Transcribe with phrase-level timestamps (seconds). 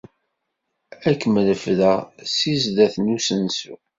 [1.09, 1.97] Ad kem-refdeɣ
[2.35, 3.73] seg sdat n usensu.